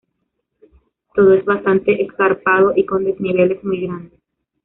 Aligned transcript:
Todo 1.13 1.31
es 1.35 1.45
bastante 1.45 2.01
escarpado 2.01 2.73
y 2.75 2.87
con 2.87 3.03
desniveles 3.03 3.63
muy 3.63 3.81
grandes. 3.85 4.19